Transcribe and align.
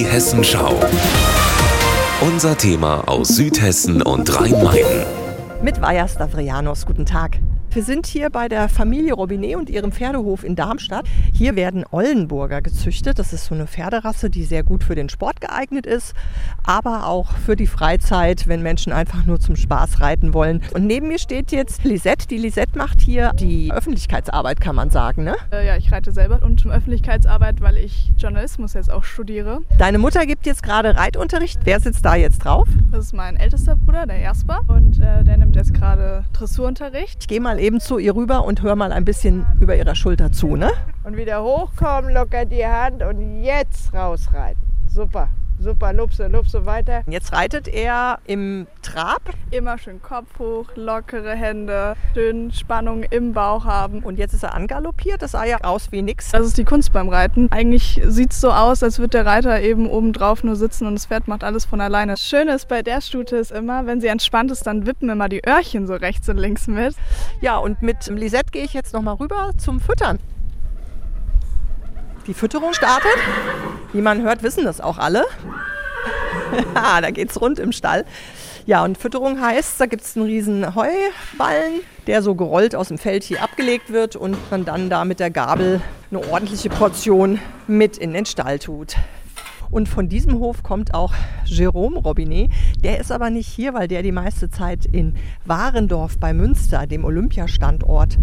Die 0.00 0.06
Hessenschau. 0.06 0.80
Unser 2.22 2.56
Thema 2.56 3.06
aus 3.06 3.36
Südhessen 3.36 4.00
und 4.00 4.34
Rhein-Main. 4.34 5.04
Mit 5.62 5.82
Vaja 5.82 6.08
Stavrianos, 6.08 6.86
guten 6.86 7.04
Tag. 7.04 7.38
Wir 7.72 7.84
sind 7.84 8.08
hier 8.08 8.30
bei 8.30 8.48
der 8.48 8.68
Familie 8.68 9.14
Robinet 9.14 9.54
und 9.54 9.70
ihrem 9.70 9.92
Pferdehof 9.92 10.42
in 10.42 10.56
Darmstadt. 10.56 11.06
Hier 11.32 11.54
werden 11.54 11.84
Ollenburger 11.92 12.62
gezüchtet. 12.62 13.20
Das 13.20 13.32
ist 13.32 13.44
so 13.44 13.54
eine 13.54 13.68
Pferderasse, 13.68 14.28
die 14.28 14.42
sehr 14.42 14.64
gut 14.64 14.82
für 14.82 14.96
den 14.96 15.08
Sport 15.08 15.40
geeignet 15.40 15.86
ist, 15.86 16.14
aber 16.64 17.06
auch 17.06 17.30
für 17.30 17.54
die 17.54 17.68
Freizeit, 17.68 18.48
wenn 18.48 18.60
Menschen 18.60 18.92
einfach 18.92 19.24
nur 19.24 19.38
zum 19.38 19.54
Spaß 19.54 20.00
reiten 20.00 20.34
wollen. 20.34 20.62
Und 20.74 20.86
neben 20.88 21.06
mir 21.06 21.20
steht 21.20 21.52
jetzt 21.52 21.84
Lisette. 21.84 22.26
Die 22.26 22.38
Lisette 22.38 22.76
macht 22.76 23.00
hier 23.00 23.32
die 23.34 23.70
Öffentlichkeitsarbeit, 23.70 24.60
kann 24.60 24.74
man 24.74 24.90
sagen, 24.90 25.22
ne? 25.22 25.36
Äh, 25.52 25.64
ja, 25.64 25.76
ich 25.76 25.92
reite 25.92 26.10
selber 26.10 26.40
und 26.42 26.64
um 26.64 26.72
Öffentlichkeitsarbeit, 26.72 27.60
weil 27.60 27.76
ich 27.76 28.10
Journalismus 28.18 28.74
jetzt 28.74 28.90
auch 28.90 29.04
studiere. 29.04 29.60
Deine 29.78 29.98
Mutter 29.98 30.26
gibt 30.26 30.44
jetzt 30.44 30.64
gerade 30.64 30.96
Reitunterricht. 30.96 31.60
Wer 31.62 31.78
sitzt 31.78 32.04
da 32.04 32.16
jetzt 32.16 32.44
drauf? 32.44 32.66
Das 32.90 33.04
ist 33.04 33.12
mein 33.14 33.36
ältester 33.36 33.76
Bruder, 33.76 34.06
der 34.06 34.18
Jasper, 34.18 34.62
und 34.66 34.98
äh, 34.98 35.22
der 35.22 35.36
nimmt 35.36 35.54
jetzt 35.54 35.72
gerade 35.72 36.24
Dressurunterricht. 36.32 37.18
Ich 37.20 37.28
gehe 37.28 37.40
mal 37.40 37.59
eben 37.60 37.80
zu 37.80 37.98
ihr 37.98 38.14
rüber 38.14 38.44
und 38.44 38.62
hör 38.62 38.74
mal 38.74 38.92
ein 38.92 39.04
bisschen 39.04 39.46
über 39.60 39.76
ihrer 39.76 39.94
Schulter 39.94 40.32
zu, 40.32 40.56
ne? 40.56 40.70
Und 41.04 41.16
wieder 41.16 41.42
hochkommen, 41.42 42.12
locker 42.12 42.44
die 42.44 42.66
Hand 42.66 43.02
und 43.02 43.42
jetzt 43.42 43.92
rausreiten. 43.94 44.60
Super, 44.88 45.28
super, 45.60 45.92
lupse, 45.92 46.26
lupse 46.28 46.66
weiter. 46.66 47.02
Jetzt 47.06 47.32
reitet 47.32 47.68
er 47.68 48.18
im 48.26 48.66
Trab 48.82 49.20
Immer 49.50 49.78
schön 49.78 50.00
Kopf 50.00 50.38
hoch, 50.38 50.66
lockere 50.76 51.34
Hände, 51.34 51.96
schön 52.14 52.52
Spannung 52.52 53.02
im 53.04 53.32
Bauch 53.32 53.64
haben. 53.64 54.00
und 54.00 54.18
jetzt 54.18 54.32
ist 54.32 54.44
er 54.44 54.54
angaloppiert. 54.54 55.22
Das 55.22 55.32
sah 55.32 55.44
ja 55.44 55.58
aus 55.62 55.90
wie 55.92 56.02
nix. 56.02 56.30
Das 56.30 56.46
ist 56.46 56.56
die 56.56 56.64
Kunst 56.64 56.92
beim 56.92 57.08
Reiten. 57.08 57.50
Eigentlich 57.50 58.00
sieht 58.06 58.32
es 58.32 58.40
so 58.40 58.52
aus, 58.52 58.82
als 58.82 58.98
würde 58.98 59.10
der 59.10 59.26
Reiter 59.26 59.60
eben 59.60 59.88
oben 59.88 60.12
drauf 60.12 60.44
nur 60.44 60.56
sitzen 60.56 60.86
und 60.86 60.94
das 60.94 61.06
Pferd 61.06 61.28
macht 61.28 61.44
alles 61.44 61.64
von 61.64 61.80
alleine. 61.80 62.12
Das 62.12 62.22
Schöne 62.22 62.54
ist 62.54 62.68
bei 62.68 62.82
der 62.82 63.00
Stute 63.00 63.36
ist 63.36 63.50
immer, 63.50 63.86
wenn 63.86 64.00
sie 64.00 64.06
entspannt 64.06 64.50
ist, 64.50 64.66
dann 64.66 64.86
wippen 64.86 65.08
immer 65.08 65.28
die 65.28 65.42
Öhrchen 65.46 65.86
so 65.86 65.94
rechts 65.94 66.28
und 66.28 66.38
links 66.38 66.66
mit. 66.66 66.94
Ja, 67.40 67.58
und 67.58 67.82
mit 67.82 68.06
Lisette 68.06 68.50
gehe 68.52 68.64
ich 68.64 68.72
jetzt 68.72 68.94
noch 68.94 69.02
mal 69.02 69.14
rüber 69.14 69.50
zum 69.58 69.80
Füttern. 69.80 70.18
Die 72.30 72.34
Fütterung 72.34 72.74
startet. 72.74 73.10
Wie 73.92 74.00
man 74.00 74.22
hört, 74.22 74.44
wissen 74.44 74.64
das 74.64 74.80
auch 74.80 74.98
alle. 74.98 75.24
ah, 76.76 77.00
da 77.00 77.10
geht's 77.10 77.40
rund 77.40 77.58
im 77.58 77.72
Stall. 77.72 78.04
Ja, 78.66 78.84
und 78.84 78.96
Fütterung 78.96 79.40
heißt, 79.40 79.80
da 79.80 79.86
gibt 79.86 80.04
es 80.04 80.16
einen 80.16 80.26
riesen 80.26 80.76
Heuballen, 80.76 81.80
der 82.06 82.22
so 82.22 82.36
gerollt 82.36 82.76
aus 82.76 82.86
dem 82.86 82.98
Feld 82.98 83.24
hier 83.24 83.42
abgelegt 83.42 83.92
wird 83.92 84.14
und 84.14 84.36
man 84.48 84.64
dann 84.64 84.88
da 84.90 85.04
mit 85.04 85.18
der 85.18 85.30
Gabel 85.30 85.80
eine 86.12 86.24
ordentliche 86.30 86.70
Portion 86.70 87.40
mit 87.66 87.98
in 87.98 88.12
den 88.12 88.26
Stall 88.26 88.60
tut. 88.60 88.94
Und 89.70 89.88
von 89.88 90.08
diesem 90.08 90.38
Hof 90.38 90.62
kommt 90.62 90.94
auch 90.94 91.14
Jérôme 91.46 92.02
Robinet. 92.02 92.50
Der 92.82 92.98
ist 92.98 93.12
aber 93.12 93.30
nicht 93.30 93.46
hier, 93.46 93.74
weil 93.74 93.88
der 93.88 94.02
die 94.02 94.12
meiste 94.12 94.50
Zeit 94.50 94.84
in 94.86 95.14
Warendorf 95.44 96.18
bei 96.18 96.32
Münster, 96.32 96.86
dem 96.86 97.04
Olympiastandort 97.04 98.18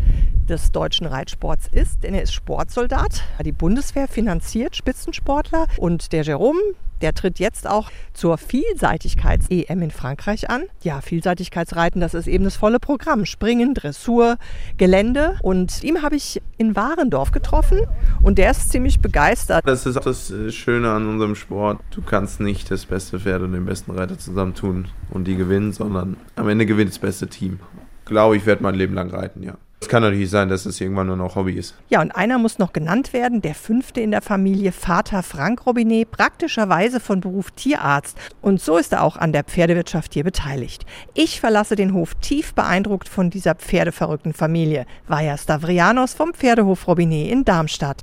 des 0.48 0.72
deutschen 0.72 1.08
Reitsports 1.08 1.68
ist, 1.72 2.04
denn 2.04 2.14
er 2.14 2.24
ist 2.24 2.34
Sportsoldat. 2.34 3.24
Die 3.44 3.52
Bundeswehr 3.52 4.08
finanziert 4.08 4.76
Spitzensportler 4.76 5.68
und 5.78 6.14
der 6.14 6.24
Jérôme, 6.24 6.60
der 7.02 7.14
tritt 7.14 7.40
jetzt 7.40 7.68
auch 7.68 7.92
zur 8.14 8.38
Vielseitigkeits-EM 8.38 9.82
in 9.82 9.92
Frankreich 9.92 10.50
an. 10.50 10.64
Ja, 10.82 11.02
Vielseitigkeitsreiten, 11.02 12.02
das 12.02 12.14
ist 12.14 12.28
eben 12.28 12.44
das 12.44 12.56
volle 12.56 12.80
Programm. 12.80 13.26
Springen, 13.26 13.74
Dressur, 13.74 14.38
Gelände. 14.78 15.38
Und 15.44 15.84
ihm 15.84 16.02
habe 16.02 16.16
ich 16.16 16.42
in 16.58 16.76
Warendorf 16.76 17.32
getroffen 17.32 17.82
und 18.28 18.38
der 18.38 18.52
ist 18.52 18.70
ziemlich 18.72 19.00
begeistert. 19.00 19.66
Das 19.66 19.86
ist 19.86 19.96
auch 19.96 20.04
das 20.04 20.30
äh, 20.30 20.52
Schöne 20.52 20.92
an 20.92 21.08
unserem 21.08 21.34
Sport. 21.34 21.80
Du 21.92 22.02
kannst 22.02 22.42
nicht 22.42 22.70
das 22.70 22.86
beste 22.86 23.22
Pferd 23.22 23.42
und 23.42 23.54
den 23.54 23.66
besten 23.66 23.92
Reiter 23.92 24.20
zusammentun 24.20 24.90
und 25.10 25.26
die 25.30 25.38
gewinnen, 25.38 25.72
sondern 25.72 26.18
am 26.36 26.50
Ende 26.50 26.66
gewinnt 26.66 26.90
das 26.90 27.00
beste 27.00 27.28
Team. 27.28 27.60
Glaube 28.04 28.36
ich, 28.36 28.46
werde 28.46 28.64
mein 28.64 28.76
Leben 28.76 28.96
lang 28.96 29.10
reiten, 29.10 29.44
ja. 29.44 29.54
Es 29.80 29.90
kann 29.90 30.02
natürlich 30.02 30.32
sein, 30.32 30.50
dass 30.50 30.66
es 30.66 30.82
irgendwann 30.82 31.08
nur 31.08 31.16
noch 31.16 31.36
Hobby 31.36 31.54
ist. 31.54 31.76
Ja, 31.88 32.02
und 32.02 32.12
einer 32.12 32.40
muss 32.40 32.58
noch 32.58 32.74
genannt 32.74 33.14
werden, 33.14 33.42
der 33.42 33.54
fünfte 33.54 34.02
in 34.02 34.12
der 34.12 34.24
Familie, 34.24 34.72
Vater 34.72 35.22
Frank 35.22 35.66
Robinet, 35.66 36.10
praktischerweise 36.10 37.00
von 37.00 37.22
Beruf 37.22 37.52
Tierarzt. 37.52 38.18
Und 38.42 38.60
so 38.60 38.78
ist 38.78 38.92
er 38.92 39.04
auch 39.04 39.18
an 39.18 39.34
der 39.34 39.44
Pferdewirtschaft 39.44 40.14
hier 40.16 40.24
beteiligt. 40.24 40.86
Ich 41.14 41.40
verlasse 41.40 41.76
den 41.76 41.94
Hof 41.94 42.16
tief 42.16 42.54
beeindruckt 42.56 43.08
von 43.08 43.30
dieser 43.30 43.56
pferdeverrückten 43.56 44.34
Familie. 44.34 44.86
Vaja 45.08 45.38
Stavrianos 45.38 46.16
vom 46.16 46.34
Pferdehof 46.34 46.88
Robinet 46.88 47.32
in 47.32 47.46
Darmstadt. 47.46 48.02